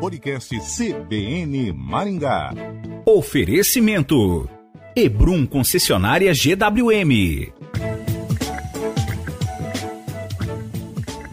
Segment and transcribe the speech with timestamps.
[0.00, 2.54] podcast CBN Maringá.
[3.04, 4.48] Oferecimento:
[4.96, 7.52] Ebrum Concessionária GWM.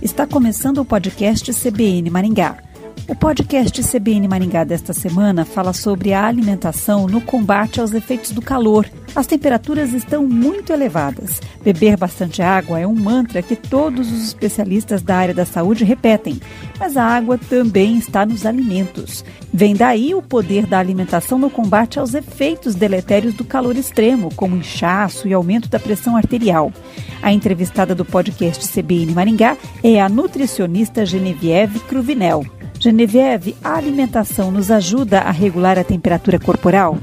[0.01, 2.66] Está começando o podcast CBN Maringá.
[3.09, 8.41] O podcast CBN Maringá desta semana fala sobre a alimentação no combate aos efeitos do
[8.41, 8.85] calor.
[9.15, 11.39] As temperaturas estão muito elevadas.
[11.63, 16.41] Beber bastante água é um mantra que todos os especialistas da área da saúde repetem,
[16.77, 19.23] mas a água também está nos alimentos.
[19.53, 24.57] Vem daí o poder da alimentação no combate aos efeitos deletérios do calor extremo, como
[24.57, 26.73] inchaço e aumento da pressão arterial.
[27.21, 32.56] A entrevistada do podcast CBN Maringá é a nutricionista Genevieve Cruvinel.
[32.87, 36.97] Genevieve, a alimentação nos ajuda a regular a temperatura corporal?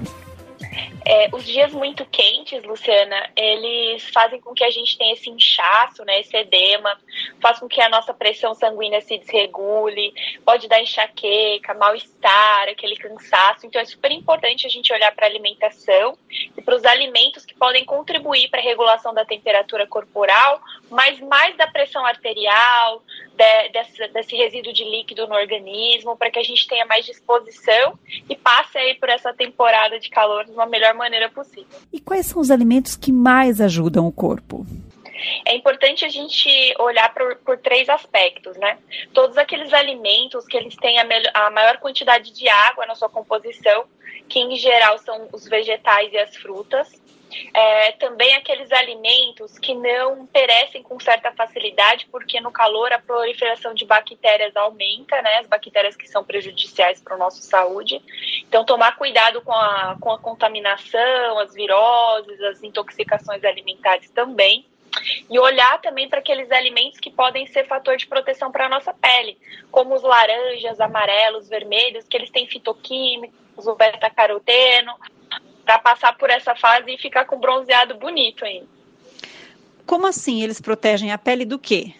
[1.24, 6.04] É, os dias muito quentes, Luciana, eles fazem com que a gente tenha esse inchaço,
[6.04, 6.98] né, esse edema,
[7.40, 10.12] faz com que a nossa pressão sanguínea se desregule,
[10.44, 13.66] pode dar enxaqueca, mal-estar, aquele cansaço.
[13.66, 16.16] Então é super importante a gente olhar para a alimentação
[16.56, 21.56] e para os alimentos que podem contribuir para a regulação da temperatura corporal, mas mais
[21.56, 23.02] da pressão arterial,
[23.34, 27.98] de, desse, desse resíduo de líquido no organismo, para que a gente tenha mais disposição
[28.28, 31.66] e passe aí por essa temporada de calor de uma melhor maneira possível.
[31.92, 34.66] E quais são os alimentos que mais ajudam o corpo?
[35.46, 36.48] É importante a gente
[36.78, 38.78] olhar por, por três aspectos, né?
[39.12, 43.84] Todos aqueles alimentos que eles têm a, a maior quantidade de água na sua composição,
[44.28, 46.92] que em geral são os vegetais e as frutas
[47.52, 53.74] é, também aqueles alimentos que não perecem com certa facilidade, porque no calor a proliferação
[53.74, 55.38] de bactérias aumenta, né?
[55.38, 58.00] As bactérias que são prejudiciais para a nossa saúde.
[58.46, 64.66] Então, tomar cuidado com a, com a contaminação, as viroses, as intoxicações alimentares também.
[65.28, 68.94] E olhar também para aqueles alimentos que podem ser fator de proteção para a nossa
[68.94, 69.36] pele,
[69.70, 74.94] como os laranjas, amarelos, vermelhos, que eles têm fitoquímicos, o beta-caroteno,
[75.64, 78.66] para passar por essa fase e ficar com bronzeado bonito ainda.
[79.86, 81.94] Como assim eles protegem a pele do quê?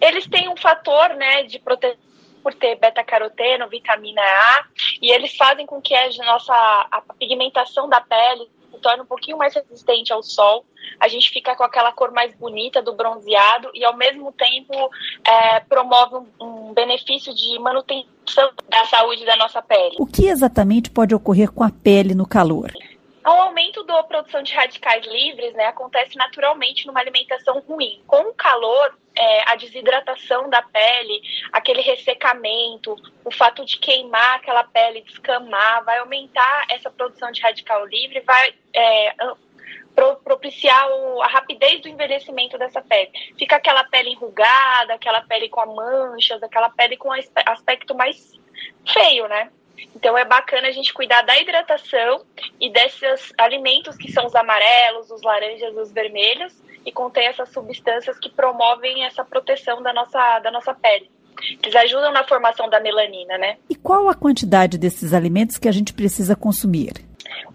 [0.00, 2.04] Eles têm um fator, né, de proteção
[2.42, 4.66] por ter beta-caroteno, vitamina A,
[5.00, 6.52] e eles fazem com que a nossa
[6.90, 8.46] a pigmentação da pele
[8.84, 10.66] se torne um pouquinho mais resistente ao sol.
[11.00, 14.90] A gente fica com aquela cor mais bonita do bronzeado e, ao mesmo tempo,
[15.26, 19.96] é, promove um, um benefício de manutenção da saúde da nossa pele.
[19.98, 22.70] O que exatamente pode ocorrer com a pele no calor?
[23.24, 28.02] O aumento da produção de radicais livres né, acontece naturalmente numa alimentação ruim.
[28.06, 34.64] Com o calor, é, a desidratação da pele, aquele ressecamento, o fato de queimar aquela
[34.64, 39.14] pele, descamar, vai aumentar essa produção de radical livre, vai é,
[40.24, 43.10] propiciar o, a rapidez do envelhecimento dessa pele.
[43.38, 48.32] Fica aquela pele enrugada, aquela pele com manchas, aquela pele com aspecto mais
[48.92, 49.50] feio, né?
[49.94, 52.24] Então é bacana a gente cuidar da hidratação
[52.60, 56.52] e desses alimentos que são os amarelos, os laranjas, os vermelhos
[56.84, 61.10] e contém essas substâncias que promovem essa proteção da nossa, da nossa pele.
[61.62, 63.56] Eles ajudam na formação da melanina, né?
[63.68, 66.92] E qual a quantidade desses alimentos que a gente precisa consumir?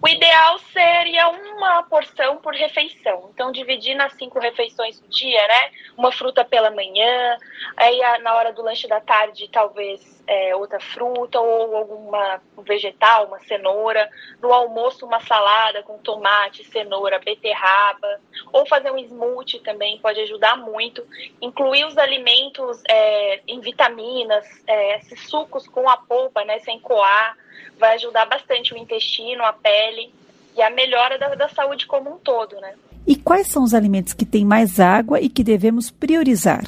[0.02, 3.30] O ideal seria uma porção por refeição.
[3.34, 5.72] Então, dividir nas cinco refeições do dia, né?
[5.98, 7.38] Uma fruta pela manhã,
[7.76, 13.40] aí na hora do lanche da tarde, talvez é, outra fruta ou alguma vegetal, uma
[13.40, 14.10] cenoura.
[14.42, 18.22] No almoço, uma salada com tomate, cenoura, beterraba.
[18.54, 21.06] Ou fazer um smoothie também pode ajudar muito.
[21.42, 26.60] Incluir os alimentos é, em vitaminas, é, esses sucos com a polpa, né?
[26.60, 27.36] Sem coar
[27.78, 30.14] vai ajudar bastante o intestino, a pele
[30.56, 32.74] e a melhora da, da saúde como um todo, né?
[33.08, 36.64] E quais são os alimentos que têm mais água e que devemos priorizar?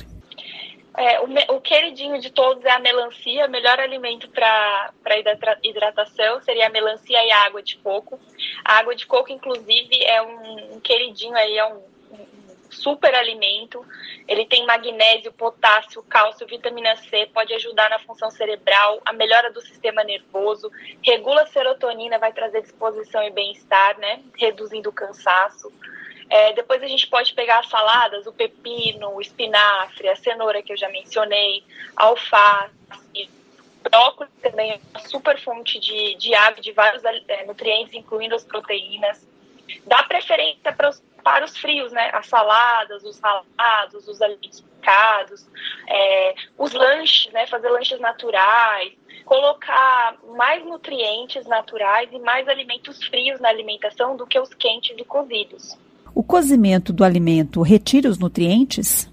[0.97, 4.91] É, o, o, queridinho de todos é a melancia, o melhor alimento para
[5.63, 8.19] hidratação seria a melancia e a água de coco.
[8.63, 11.90] A água de coco, inclusive, é um, um queridinho aí, é um
[12.71, 13.85] super alimento.
[14.27, 19.61] Ele tem magnésio, potássio, cálcio, vitamina C, pode ajudar na função cerebral, a melhora do
[19.61, 20.71] sistema nervoso,
[21.03, 24.21] regula a serotonina, vai trazer disposição e bem-estar, né?
[24.35, 25.71] Reduzindo o cansaço.
[26.29, 30.71] É, depois a gente pode pegar as saladas, o pepino, o espinafre, a cenoura que
[30.71, 31.61] eu já mencionei,
[31.95, 32.71] alface,
[33.83, 38.43] brócolis também é uma super fonte de, de água, de vários é, nutrientes, incluindo as
[38.43, 39.27] proteínas.
[39.85, 42.09] Dá preferência para os para os frios, né?
[42.13, 45.47] As saladas, os ralados, os alimentos picados,
[45.87, 47.45] é, os lanches, né?
[47.47, 48.93] Fazer lanches naturais,
[49.25, 55.05] colocar mais nutrientes naturais e mais alimentos frios na alimentação do que os quentes e
[55.05, 55.77] cozidos.
[56.13, 59.10] O cozimento do alimento retira os nutrientes?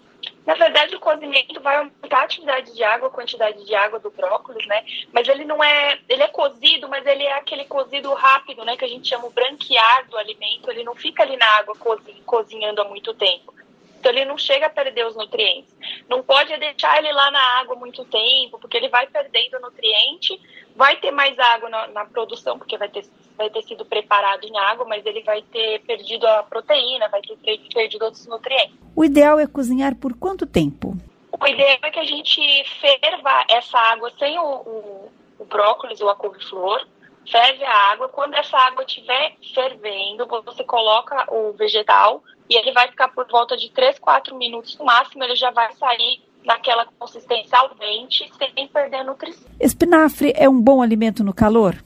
[0.49, 4.09] Na verdade, o cozimento vai aumentar a atividade de água, a quantidade de água do
[4.09, 4.83] brócolis, né?
[5.13, 8.75] Mas ele não é, ele é cozido, mas ele é aquele cozido rápido, né?
[8.75, 10.71] Que a gente chama o branquear do alimento.
[10.71, 11.77] Ele não fica ali na água
[12.25, 13.58] cozinhando há muito tempo.
[13.99, 15.75] Então ele não chega a perder os nutrientes.
[16.09, 20.41] Não pode deixar ele lá na água muito tempo, porque ele vai perdendo nutriente,
[20.77, 23.05] vai ter mais água na, na produção, porque vai ter
[23.37, 27.37] vai ter sido preparado em água, mas ele vai ter perdido a proteína, vai ter
[27.73, 28.77] perdido outros nutrientes.
[28.97, 30.97] O ideal é cozinhar por quanto tempo?
[31.31, 32.41] O ideal é que a gente
[32.81, 36.85] ferva essa água sem o, o, o brócolis ou a couve-flor,
[37.31, 38.09] ferve a água.
[38.09, 43.57] Quando essa água estiver fervendo, você coloca o vegetal e ele vai ficar por volta
[43.57, 48.69] de 3, 4 minutos no máximo, ele já vai sair naquela consistência ao dente, sem
[48.69, 49.51] perder a nutrição.
[49.61, 51.77] Espinafre é um bom alimento no calor?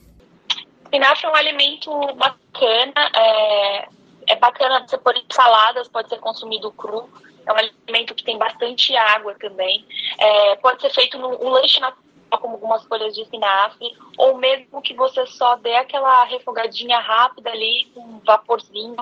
[0.93, 3.87] espinafre é um alimento bacana, é,
[4.27, 7.09] é bacana você pôr em saladas, pode ser consumido cru.
[7.45, 9.85] É um alimento que tem bastante água também.
[10.17, 12.03] É, pode ser feito no um lanche natural,
[12.37, 17.87] como algumas folhas de espinafre, ou mesmo que você só dê aquela refogadinha rápida ali,
[17.93, 18.95] com um vaporzinho,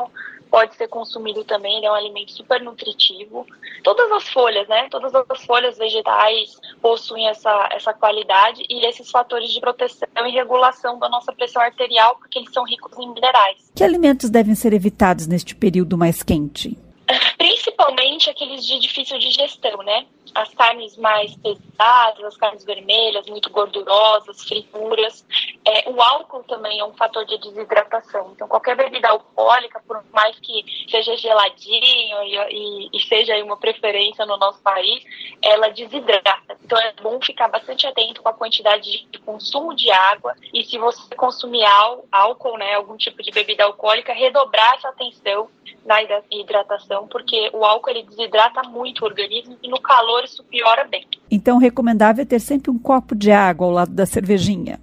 [0.52, 3.48] pode ser consumido também, ele é um alimento super nutritivo.
[3.84, 4.90] Todas as folhas, né?
[4.90, 11.00] Todas as folhas vegetais possuem essa, essa qualidade e esses fatores de proteção e regulação
[11.00, 13.72] da nossa pressão arterial, porque eles são ricos em minerais.
[13.74, 16.78] Que alimentos devem ser evitados neste período mais quente?
[17.38, 20.06] Principalmente aqueles de difícil digestão, né?
[20.34, 25.26] As carnes mais pesadas, as carnes vermelhas, muito gordurosas, frituras.
[25.66, 28.32] É, o álcool também é um fator de desidratação.
[28.34, 34.26] Então, qualquer bebida alcoólica, por mais que seja geladinho e, e, e seja uma preferência
[34.26, 35.04] no nosso país,
[35.42, 36.58] ela desidrata.
[36.64, 40.78] Então, é bom ficar bastante atento com a quantidade de consumo de água e se
[40.78, 41.64] você consumir
[42.12, 45.48] álcool, né, algum tipo de bebida alcoólica, redobrar essa atenção
[45.86, 45.98] na
[46.32, 51.08] hidratação, porque o álcool ele desidrata muito o organismo e no calor isso piora bem.
[51.30, 54.80] Então, recomendável é ter sempre um copo de água ao lado da cervejinha.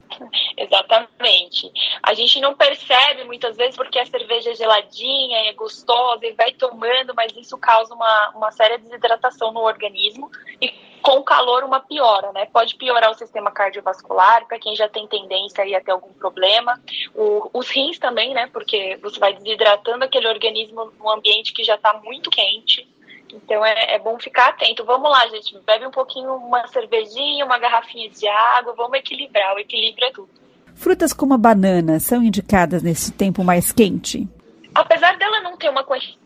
[0.89, 1.71] Exatamente.
[2.03, 6.53] A gente não percebe muitas vezes porque a cerveja é geladinha, é gostosa e vai
[6.53, 10.31] tomando, mas isso causa uma, uma séria desidratação no organismo
[10.61, 12.47] e com calor uma piora, né?
[12.47, 16.81] Pode piorar o sistema cardiovascular, para quem já tem tendência a ter algum problema.
[17.15, 18.49] O, os rins também, né?
[18.53, 22.89] Porque você vai desidratando aquele organismo num ambiente que já está muito quente.
[23.33, 24.85] Então é, é, bom ficar atento.
[24.85, 25.59] Vamos lá, gente.
[25.61, 28.75] Bebe um pouquinho, uma cervejinha, uma garrafinha de água.
[28.75, 29.55] Vamos equilibrar.
[29.55, 30.48] O equilíbrio é tudo.
[30.79, 34.29] Frutas como a banana são indicadas nesse tempo mais quente?
[34.73, 36.17] Apesar dela não ter uma quantidade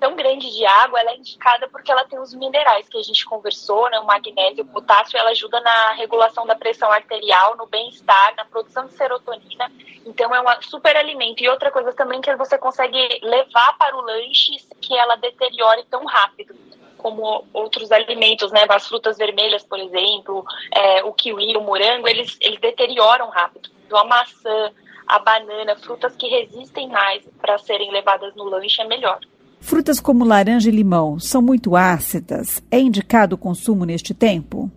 [0.00, 3.26] tão grande de água, ela é indicada porque ela tem os minerais que a gente
[3.26, 3.98] conversou, né?
[3.98, 8.86] O magnésio, o potássio, ela ajuda na regulação da pressão arterial, no bem-estar, na produção
[8.86, 9.70] de serotonina.
[10.06, 11.42] Então é um super alimento.
[11.42, 16.06] E outra coisa também que você consegue levar para o lanche que ela deteriore tão
[16.06, 16.54] rápido
[16.96, 18.64] como outros alimentos, né?
[18.66, 20.42] As frutas vermelhas, por exemplo,
[20.72, 23.68] é, o kiwi, o morango, eles, eles deterioram rápido.
[23.90, 24.70] Então a maçã,
[25.04, 29.18] a banana, frutas que resistem mais para serem levadas no lanche é melhor.
[29.60, 32.62] Frutas como laranja e limão são muito ácidas.
[32.70, 34.70] É indicado o consumo neste tempo?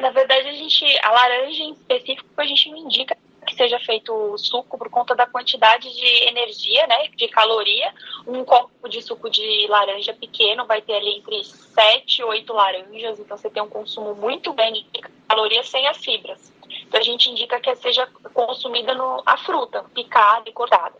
[0.00, 4.38] Na verdade, a gente, a laranja em específico, a gente não indica que seja feito
[4.38, 7.92] suco por conta da quantidade de energia, né, de caloria.
[8.24, 13.18] Um copo de suco de laranja pequeno vai ter ali entre 7 e 8 laranjas,
[13.18, 16.53] então você tem um consumo muito grande de calorias sem as fibras.
[16.94, 20.94] A gente indica que seja consumida no, a fruta, picada e cortada.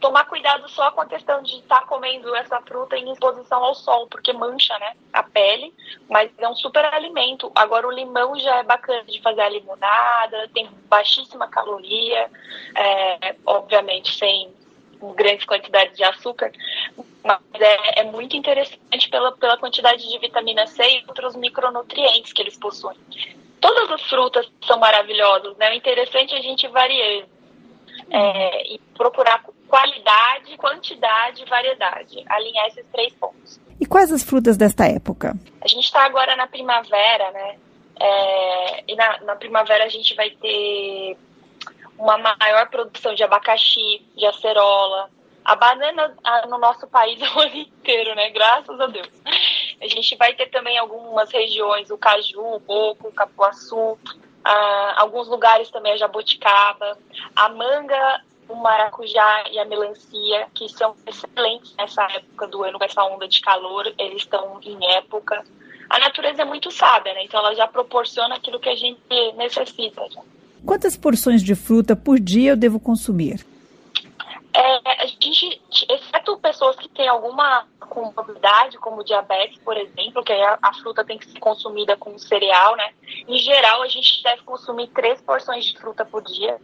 [0.00, 3.74] Tomar cuidado só com a questão de estar tá comendo essa fruta em exposição ao
[3.74, 5.72] sol, porque mancha né, a pele,
[6.08, 7.50] mas é um super alimento.
[7.54, 12.30] Agora o limão já é bacana de fazer a limonada, tem baixíssima caloria,
[12.74, 14.52] é, obviamente sem
[15.14, 16.52] grandes quantidades de açúcar,
[17.24, 22.42] mas é, é, muito interessante pela, pela quantidade de vitamina C e outros micronutrientes que
[22.42, 22.96] eles possuem.
[23.68, 25.70] Todas as frutas são maravilhosas, né?
[25.70, 27.26] O interessante é a gente variar
[28.10, 32.24] é, e procurar qualidade, quantidade e variedade.
[32.30, 33.60] Alinhar esses três pontos.
[33.78, 35.34] E quais as frutas desta época?
[35.60, 37.58] A gente está agora na primavera, né?
[38.00, 41.18] É, e na, na primavera a gente vai ter
[41.98, 45.10] uma maior produção de abacaxi, de acerola.
[45.44, 46.16] A banana
[46.48, 48.30] no nosso país é o ano inteiro, né?
[48.30, 49.10] Graças a Deus.
[49.80, 53.98] A gente vai ter também algumas regiões, o caju, o coco, o capuaçu,
[54.44, 56.98] ah, alguns lugares também a jabuticaba,
[57.36, 62.84] a manga, o maracujá e a melancia, que são excelentes nessa época do ano, com
[62.84, 65.44] essa onda de calor, eles estão em época.
[65.90, 67.24] A natureza é muito sábia, né?
[67.24, 69.00] Então ela já proporciona aquilo que a gente
[69.36, 70.06] necessita.
[70.10, 70.22] Já.
[70.64, 73.44] Quantas porções de fruta por dia eu devo consumir?
[74.54, 80.72] É, gente, exceto pessoas que têm alguma comorbidade, como diabetes, por exemplo, que a, a,
[80.74, 82.92] fruta tem que ser consumida com cereal, né?
[83.26, 86.60] Em geral, a gente deve consumir três porções de fruta por dia.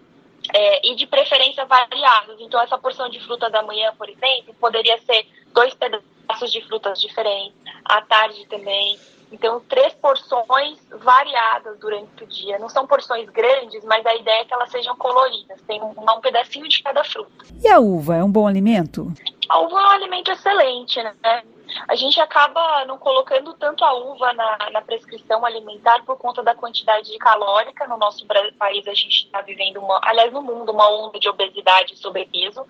[0.52, 2.38] É, e de preferência variadas.
[2.38, 7.00] Então, essa porção de fruta da manhã, por exemplo, poderia ser dois pedaços de frutas
[7.00, 8.98] diferentes, à tarde também,
[9.34, 12.56] então, três porções variadas durante o dia.
[12.60, 15.60] Não são porções grandes, mas a ideia é que elas sejam coloridas.
[15.62, 17.44] Tem um, um pedacinho de cada fruta.
[17.60, 19.12] E a uva é um bom alimento?
[19.48, 21.42] A uva é um alimento excelente, né?
[21.88, 26.54] A gente acaba não colocando tanto a uva na, na prescrição alimentar por conta da
[26.54, 27.88] quantidade de calórica.
[27.88, 28.24] No nosso
[28.56, 32.64] país, a gente está vivendo, uma, aliás, no mundo, uma onda de obesidade e sobrepeso.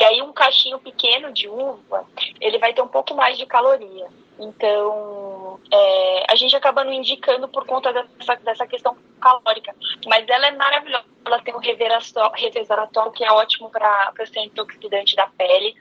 [0.00, 2.06] E aí, um cachinho pequeno de uva,
[2.40, 4.06] ele vai ter um pouco mais de caloria.
[4.38, 9.74] Então, é, a gente acaba não indicando por conta dessa, dessa questão calórica.
[10.06, 11.04] Mas ela é maravilhosa.
[11.22, 15.76] Ela tem um resveratrol, que é ótimo para ser antioxidante da pele.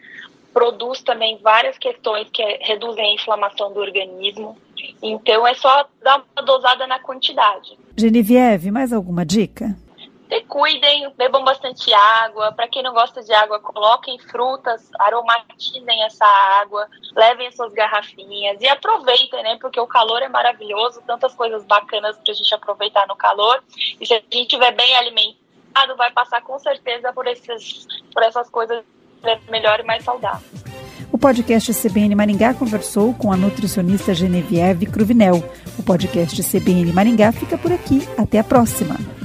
[0.53, 4.57] Produz também várias questões que reduzem a inflamação do organismo.
[5.01, 7.79] Então, é só dar uma dosada na quantidade.
[7.97, 9.77] Genevieve, mais alguma dica?
[10.29, 12.51] Se cuidem, bebam bastante água.
[12.51, 16.25] Para quem não gosta de água, coloquem frutas, aromatizem essa
[16.61, 19.57] água, levem as suas garrafinhas e aproveitem, né?
[19.59, 23.63] Porque o calor é maravilhoso, tantas coisas bacanas para a gente aproveitar no calor.
[23.99, 28.47] E se a gente estiver bem alimentado, vai passar com certeza por, esses, por essas
[28.51, 28.85] coisas
[29.49, 30.47] melhor e mais saudável.
[31.11, 35.43] O podcast CBN Maringá conversou com a nutricionista Genevieve Cruvinel.
[35.77, 38.07] O podcast CBN Maringá fica por aqui.
[38.15, 39.18] Até a próxima.